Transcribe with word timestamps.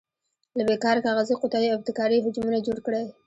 له 0.57 0.63
بې 0.67 0.75
کاره 0.83 1.01
کاغذي 1.05 1.33
قطیو 1.41 1.75
ابتکاري 1.77 2.17
حجمونه 2.25 2.59
جوړ 2.65 2.77
کړئ. 2.85 3.05